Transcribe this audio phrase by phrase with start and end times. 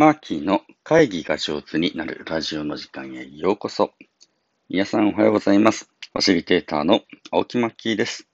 [0.00, 3.92] マーキーの会議が上手になるラジオの時間へようこそ。
[4.70, 5.90] 皆さんおはようございます。
[6.14, 8.26] ファシリテーターの青木マッキーです。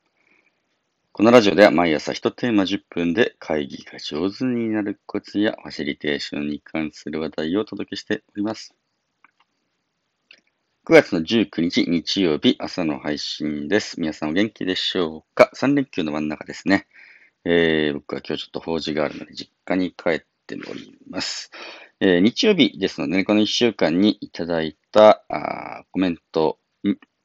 [1.11, 8.73] このラジオでは毎朝1テーマ10分で会議が上手になるコツやファシリテーションに関する話題をお届けしております。
[10.87, 14.01] 9月の19日日曜日朝の配信です。
[14.01, 16.87] 皆さんお元気でしょうか ?3 連休の真ん中ですね。
[17.45, 21.51] えー、僕は今日ちょっと法事があるので実家に帰っております。
[22.01, 26.59] えー、日曜日ですので、ね、この1週間にいただいたあコメント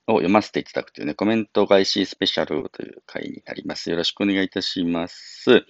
[0.07, 3.89] を読ませていただくというね、コメント返しスペシャルという回になります。
[3.89, 5.65] よろしくお願いいたします。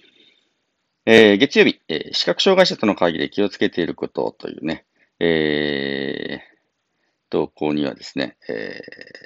[1.04, 4.86] えー、月曜日、えー、視覚障害者との会議で気をつけていることというね、
[5.18, 6.52] えー、
[7.28, 8.80] 投稿にはですね、え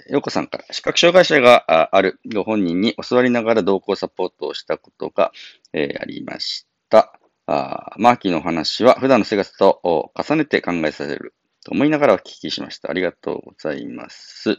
[0.09, 5.33] ー、よこさんから視覚障害者があるご本人に教わりながら同行サポートをしたことが、
[5.75, 7.21] えー、ありました。
[7.47, 12.91] あマーキーのお話は普段の生活と重ねて考えさせると思いながらお聞きしました。
[12.91, 14.57] ありがとうございます。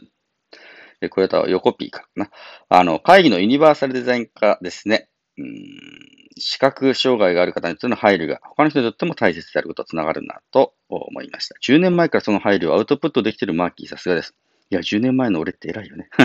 [1.00, 2.30] えこれと横 P かな。
[2.68, 5.08] あの、会議のユニバーサルデザイン化ですね。
[5.36, 11.56] うん視覚障害がある方にとっての配慮が他の人にとっても大切であることとつながるなと思いました。
[11.62, 14.34] 10年前からその配慮をアウトプットできているマーキーさすがです。
[14.70, 16.10] いや、10年前の俺って偉いよね。
[16.18, 16.24] あ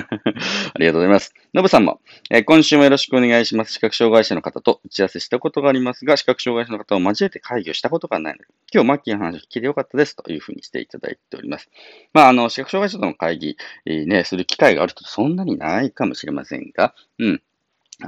[0.78, 1.34] りがとうございます。
[1.54, 3.72] ノブさんも、えー、今週もよろしくお願いします。
[3.72, 11.70] 視覚障害者の方と打ち合わせしたことがありますが、視覚障害者の方を交えて会議をしたことがないので、今日マッキーの話を聞いてよかったですというふうにしていただいております。
[12.12, 17.42] まあ、あの、視覚障害者との会議、えー、ね、する機会があるとそんなにないかもしれませんが、うん。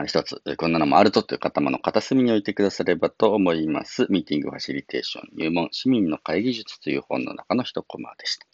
[0.06, 4.08] 一つ、こんなのもあるとという頭の片隅に置いてくださればと思います。
[4.10, 8.48] ミーティングファシリテーション入門市民の会議術という本の中の一コマでした。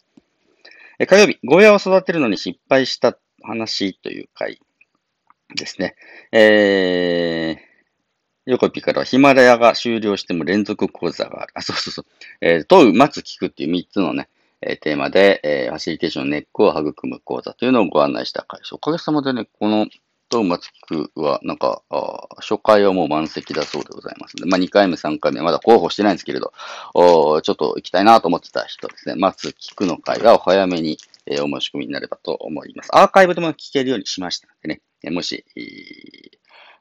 [1.06, 4.60] 火曜日、ゴーヤを育てるのに失敗した話という回
[5.54, 5.96] ですね。
[6.32, 7.62] えー、
[8.46, 11.52] 横ピからヒマラヤが終了しても連続講座がある。
[11.54, 12.06] あ、そうそうそう。
[12.40, 14.28] えー、問う、待つ、聞くっていう3つのね、
[14.60, 18.74] えー、テーマで、えー、ファシリテーションネックを育む講座というのをご案内した回です。
[18.74, 19.86] おかげさまでね、この
[20.32, 21.82] と松区は、なんか、
[22.38, 26.54] 初回はもう満席だそうでございますので、まあ、2回目、3回目、まだ候補してないんですけれど、
[26.94, 32.88] おちょっと行きたいなと思ってた人ですね、松聞くの会はお早めに、えー、お申し込みになればと思います。
[32.96, 35.44] アーカイブでも聞けるようにしましたのでね、もし、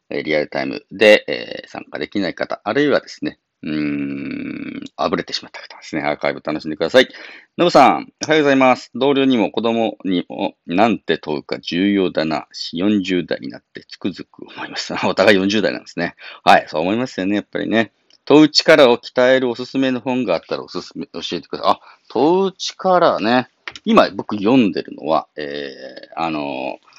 [0.10, 6.02] リアルタイムで、えー、参加できない方、あるいはですね、うーん、あぶれてしまった方ですね。
[6.02, 7.08] アーカイブ楽しんでください。
[7.58, 8.92] のぶさん、おはようございます。
[8.96, 12.48] 同僚にも子供にもなんて問うか重要だな。
[12.74, 14.94] 40代になってつくづく思います。
[15.06, 16.16] お互い40代なんですね。
[16.44, 17.92] はい、そう思いますよね、やっぱりね。
[18.26, 21.72] 問う力を鍛えるおすすめの本があったらおすすめ、教えてください。
[21.74, 21.80] あ、
[22.10, 23.50] 問う力ね。
[23.86, 26.91] 今僕読んでるのは、えー、あのー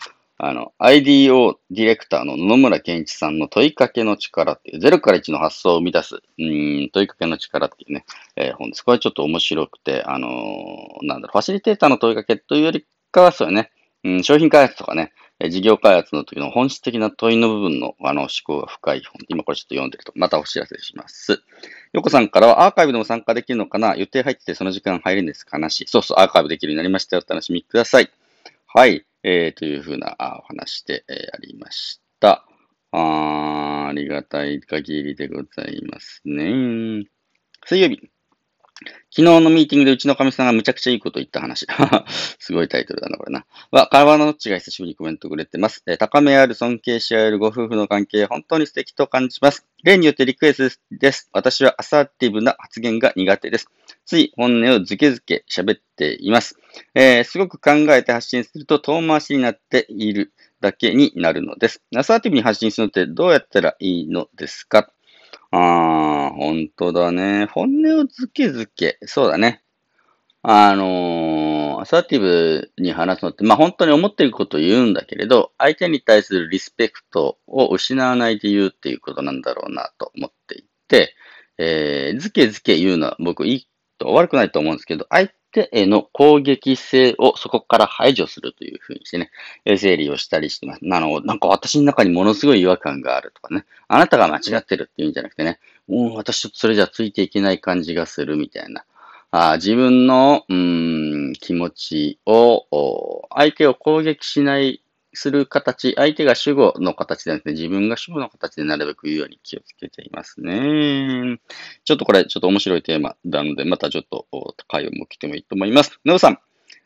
[0.44, 8.04] あの、IDO ディレクターの野々村健一さんの問いかけの力っていう、0から1の発想を生み出す、うん、問いかけの力っていうね、
[8.34, 8.82] えー、本です。
[8.82, 13.70] これちょっと面白くて、あのー、なんだろう、ファシリテーターの問いかけというよりかは、そうよね、
[14.02, 15.12] うん、商品開発とかね、
[15.48, 19.22] 事業開発の時の本質的な問いの部分のあの思考が深い本。
[19.28, 21.40] 今これちょっと読んでると、またお知らせします。
[21.92, 23.94] よこさんからはアーカイブでも参加できるのかな？
[23.94, 25.52] 予定入っててその時間入るんですか？
[25.52, 25.84] 話。
[25.86, 27.22] そうそう、アーカイブできるようになりましたよ。
[27.24, 28.10] お楽しみください。
[28.66, 29.04] はい。
[29.24, 32.44] えー、というふうなお話で、え、ありました。
[32.90, 37.06] あありがたい限りでございますね。
[37.64, 38.10] 水曜日。
[39.10, 41.66] 昨日のミーティングでうちのかみさんがむちゃくちゃいいこと言った話。
[42.38, 43.44] すごいタイトルだな、これな。
[43.70, 45.82] は、会話のどっちが久しぶりにコメントくれてます。
[45.86, 49.66] えー、高めある尊敬し合えるご夫婦の関係、本当に素敵と感じます。
[49.84, 51.28] 例によってリクエストです。
[51.32, 53.68] 私はアサーティブな発言が苦手です。
[54.06, 56.58] つい本音をずけずけ喋っています。
[56.94, 61.82] えー、すごく考えて発信すると遠回しになっているだけになるのです。
[61.94, 64.90] アサーティブに発信するのってどうやったらいいのですか？
[65.52, 67.46] ああ、本当だね。
[67.46, 68.98] 本音をずけずけ。
[69.04, 69.62] そうだね。
[70.42, 81.14] あのー、アサーティブに話すのって、まあ本当に思っていることを言うんだけれど、相手に対するリスペクトを失わないで言うっていうことなんだろうなと思っていて、
[81.58, 89.30] えー、ずけずけ言うのは僕いいと悪くないと思うんですけど、相手への攻撃性をそこから排除するというふうにしてね、
[89.76, 90.80] 整理をしたりしてます。
[90.82, 98.84] あの、なんか私の中にものすごい違和感があるとかね、あなたが間違ってるっていうんじゃなくてね、もう私ちょっとそれじゃついていけない感じがするみたいな。
[99.34, 104.81] あ自分の、うん、気持ちを、相手を攻撃しない
[105.14, 111.38] する形、相手が主語の形ではなくて自分が主語の形でなるべく言うように気をつけていますね。
[111.84, 114.26] ちょっとこれ、ちょっと面白いテーマなので、またちょっと
[114.68, 116.00] 会を向けてもいいと思います。
[116.04, 116.38] ノブさん、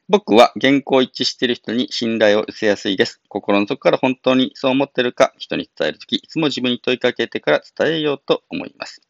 [0.08, 3.20] 僕は原稿一致している人に信頼を寄せやすいです。
[3.28, 9.02] 心の底から本当にそう思ってるか、人に伝えるとき、いつも自分に問いかけてから伝えようと思います。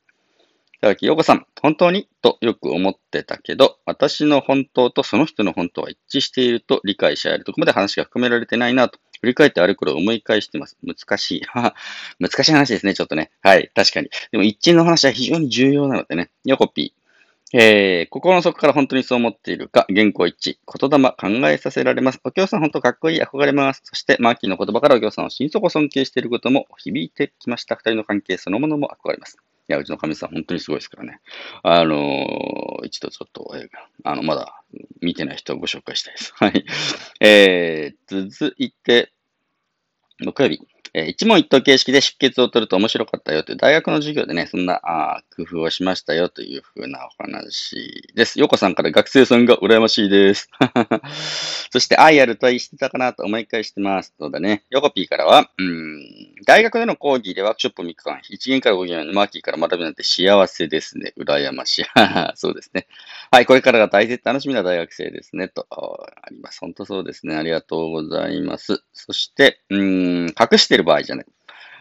[0.80, 10.76] ただき、ようこさん、本当にとよく思ってたけど、私の本当とその人の本当は一致していると理解し合えるとこまで話が含められてないなと、振り返ってある頃思い返してます。
[10.84, 11.42] 難しい。
[12.20, 13.30] 難しい話ですね、ちょっとね。
[13.42, 14.10] はい、確かに。
[14.32, 16.30] でも一致の話は非常に重要なのでね。
[16.44, 17.06] ヨコピー。
[17.52, 22.20] えー、心の底から本当にそう思っているか、原稿一致、言霊考えさせられます。
[22.24, 23.82] お京さん本当かっこいい、憧れます。
[23.84, 27.76] そして、マーキーの言葉からお京さんを心底尊敬していることも響いてきました。
[27.76, 29.38] 二人の関係そのものも憧れます。
[29.68, 31.20] いや、うちの神さん本当にすごいですからね。
[31.62, 33.68] あのー、一度ちょっと、えー、
[34.02, 34.62] あの、まだ
[35.00, 36.32] 見てない人をご紹介したいです。
[36.36, 36.64] はい。
[37.20, 39.12] えー、続いて、
[40.20, 40.60] 木曜日。
[40.98, 48.40] え一問一答形式で出血を取ると面白かったよという大学の授業でね、そんなあ工夫をしましたよというふうなお話です。
[48.40, 50.48] ヨコさんから学生さんが羨ましいです。
[51.70, 54.14] そして愛あると愛してたかなと思い返してます。
[54.18, 54.64] そうだね。
[54.70, 61.12] ヨコピーからは、うん、大学での講義でワークショップ3日間、1限から5限のマーキーから学ぶなんて幸せですね。
[61.18, 61.84] 羨ましい。
[62.36, 62.86] そうですね。
[63.30, 65.48] はい、これからが大切楽しみな大学生ですね。
[65.48, 66.60] と、あります。
[66.60, 67.36] 本当そうですね。
[67.36, 68.82] ありがとうございます。
[68.94, 71.26] そして、うん、隠してる場合じゃない。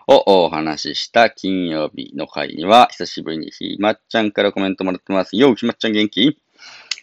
[0.08, 5.38] をお話しした金曜日の回には、久しぶりにひまっちゃんからコメントもらってます。
[5.38, 6.38] よう、ひまっちゃん元気？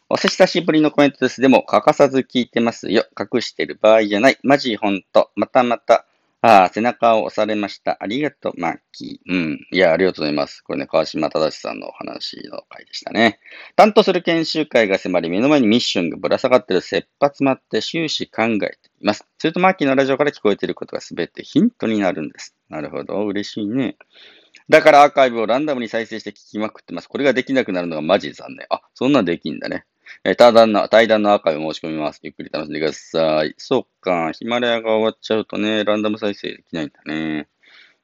[0.08, 1.40] お久しぶりのコメントです。
[1.40, 3.06] でも、欠かさず聞いてますよ。
[3.18, 4.38] 隠してる場合じゃない。
[4.42, 5.30] マジほんと。
[5.36, 6.04] またまた。
[6.44, 7.96] ああ、背中を押されました。
[8.00, 9.32] ありがとう、マッキー。
[9.32, 9.60] うん。
[9.70, 10.60] いや、ありがとうございます。
[10.62, 13.38] これね、川島正さんのお話の回でしたね。
[13.74, 19.26] 担当する研修会が迫り、目の前にミッションがぶら下がってる切羽詰まって終始考えています。
[19.38, 22.56] すると、マッキーのラジオから聞こえていることが全てヒントになるんです。
[22.68, 23.24] なるほど。
[23.26, 23.96] 嬉しいね。
[24.68, 27.08] だからアーカイブをランダムに再生して聞きまくってます。
[27.08, 28.66] これができなくなるのがマジ残念。
[28.70, 29.84] あ、そんなんできんだね。
[30.24, 32.20] えー、対談の、対談のアーカイブ申し込みます。
[32.22, 33.54] ゆっくり楽しんでください。
[33.58, 37.48] そうか、ヒマラヤが終わっちゃうとね、ランダム再生できないんだね。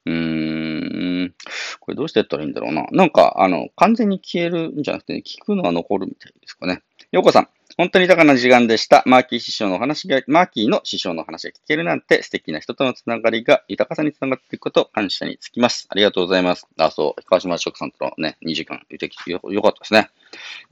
[0.05, 1.35] うーん。
[1.79, 2.85] これどうしてやったらいいんだろうな。
[2.91, 6.81] なんか、あの、完全に消えるんじゃなくて、ね、聞くのは残るみたいですかね。
[7.11, 9.03] ようこさん、本当に豊かな時間でした。
[9.05, 15.87] マーキー師匠のお話が、マーキーの師匠の話が聞けるなんて素敵な人とのつながりが豊かさにつながっていくことを感謝につきます。
[15.89, 16.67] ありがとうございます。
[16.77, 18.81] あ、そう、川島食さんとのね、2時間、
[19.27, 20.09] よよかったですね。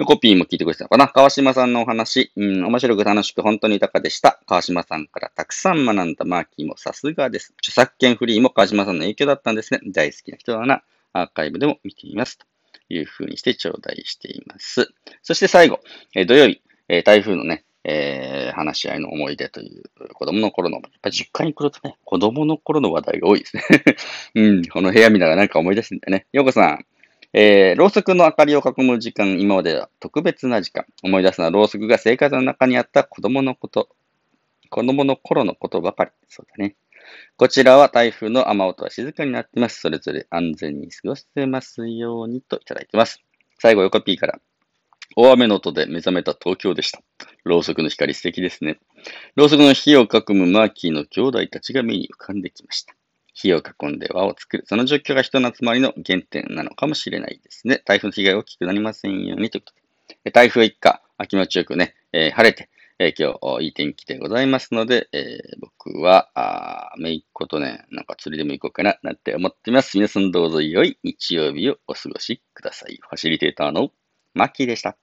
[0.06, 4.42] コピーも聞いてくれてたのかな川島さんのお話、うん、面白く楽しく本当に豊かでした。
[4.46, 7.54] 川島さんからたくさん学んだマーキーもさすがです。
[7.60, 9.80] 著作権フリーも川島さんの影響だったんですね。
[9.94, 10.84] 大好きな人だな。
[11.14, 12.38] アーカイブでも見てみます。
[12.38, 12.46] と
[12.90, 14.90] いうふうにして頂戴しています。
[15.24, 15.80] そして最後、
[16.14, 23.64] え、土曜日、えー、台風のね、えー、話し合いの思い出という子供の頃の、やっぱ実家に来るとね、子供の頃の話題が多いですね。
[24.36, 26.28] うん、この部屋見ながらなんか思い出すんだよね。
[26.34, 26.86] ようこさん、
[27.34, 30.86] えー、ろうそくの明かりを囲む時間、今までは特別な時間。
[31.04, 33.90] 思い出すのはろうそくが生活の中にあった子供のこと。
[34.70, 36.12] 子供の頃のことばかり。
[36.28, 36.76] そうだね。
[37.38, 39.80] こちらは台風の雨音は静かになっています。
[39.80, 43.24] それぞれ安全に過ごせますようにといただいてます。
[43.60, 44.40] 最後、横 P から。
[45.20, 47.02] 大雨の音で目覚めた東京でした。
[47.44, 48.78] ろうそくの光素敵ですね。
[49.36, 52.94] ろうそくの火を囲むマーキーの兄弟たちが目に浮かんできました。
[53.34, 54.64] 火を囲んで輪を作る。
[54.68, 57.82] その状況が人の集まりの原点なのかもしれないですね。
[57.84, 59.74] 台風の被害大きくなりませんようにというこ
[60.08, 60.30] とで。
[60.30, 62.70] 台風一過、気持ちよくね、えー、晴れて、
[63.00, 69.98] えー、今日いい天気でございますので、えー、僕は、あめいっ子とね、なんか釣りでも行こうかな、なんて思ってます。
[69.98, 73.00] 皆さんどうぞ良い日曜日をお過ごしください。
[73.02, 73.90] ファシリテーターの
[74.36, 74.96] マッキーでした。